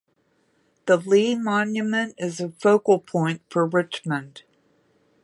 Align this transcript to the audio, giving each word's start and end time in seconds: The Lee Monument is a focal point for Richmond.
The 0.87 0.97
Lee 0.97 1.35
Monument 1.35 2.15
is 2.17 2.39
a 2.39 2.49
focal 2.53 2.97
point 2.97 3.43
for 3.51 3.67
Richmond. 3.67 4.41